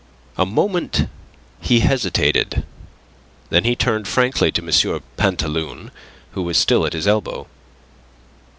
[0.35, 1.07] A moment
[1.61, 2.63] he hesitated,
[3.51, 5.03] then he turned frankly to M.
[5.15, 5.91] Pantaloon,
[6.31, 7.45] who was still at his elbow.